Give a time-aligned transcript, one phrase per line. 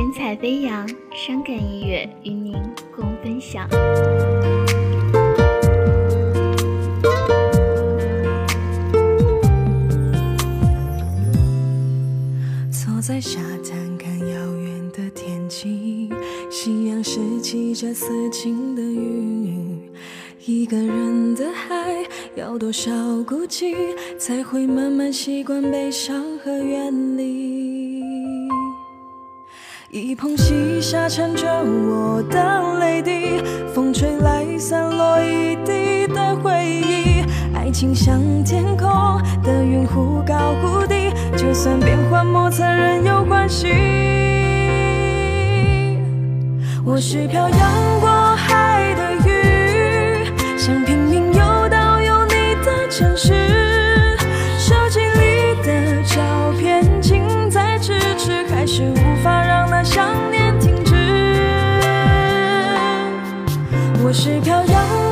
[0.00, 2.54] 神采飞扬，伤感音乐与您
[2.96, 3.68] 共分享。
[12.70, 16.08] 坐在沙滩看遥远的天际，
[16.50, 19.82] 夕阳拾起这丝情的雨。
[20.46, 22.02] 一个人的海，
[22.36, 22.90] 要多少
[23.24, 23.76] 孤寂，
[24.18, 27.79] 才会慢慢习惯悲伤和远离？
[29.92, 33.42] 一捧细沙缠着我的泪滴，
[33.74, 37.24] 风吹来散落一地的回忆。
[37.52, 38.88] 爱情像天空
[39.42, 43.66] 的云，忽高忽低，就算变幻莫测，仍有关系。
[46.84, 50.24] 我是漂洋过海的鱼，
[50.56, 53.39] 想拼命游到有你的城市。
[59.82, 60.94] 想念停止。
[64.02, 65.09] 我是飘摇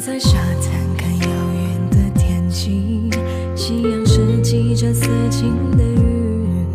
[0.00, 3.10] 在沙滩看遥远的天际，
[3.54, 6.66] 夕阳拾起这丝情的云。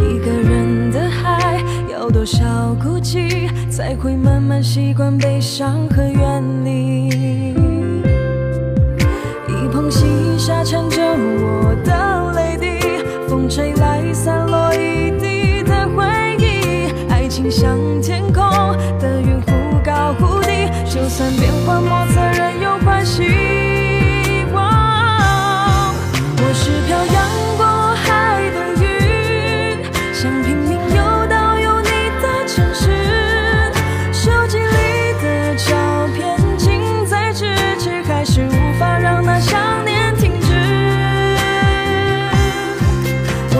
[0.00, 1.62] 一个人的海，
[1.92, 7.08] 要多少孤寂，才会慢慢习惯悲伤和远离？
[9.48, 10.06] 一捧细
[10.38, 16.06] 沙缠着我的泪滴，风吹来散落一地的回
[16.38, 16.90] 忆。
[17.10, 17.76] 爱情像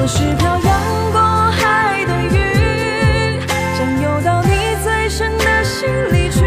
[0.06, 1.19] 我是漂洋过
[1.50, 2.39] 海的鱼，
[3.77, 6.47] 想游到你最深的心里去。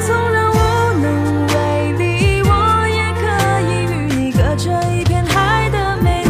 [0.00, 0.58] 纵然无
[0.98, 1.54] 能为
[1.92, 2.50] 力，我
[2.90, 3.22] 也可
[3.70, 6.26] 以与你隔着一片海的美丽。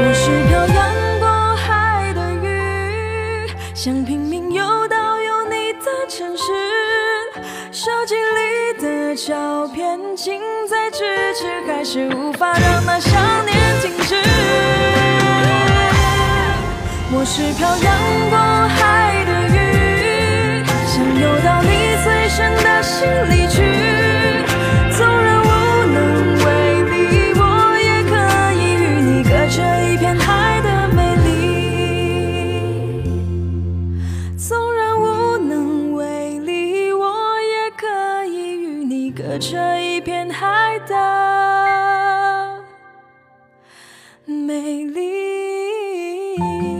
[0.00, 0.78] 我是漂洋
[1.20, 6.44] 过海的鱼，想拼命游到有你的城市。
[7.70, 8.25] 手机里的
[9.16, 10.98] 照片近在咫
[11.32, 14.14] 尺，还是无法让那想念停止。
[17.10, 17.88] 我是漂洋
[18.28, 18.36] 过
[18.76, 23.95] 海的鱼，想游到你最深的心里去。
[39.26, 40.94] 隔着一片海的
[44.24, 46.75] 美丽。